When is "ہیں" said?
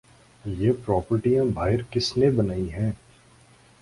2.73-2.91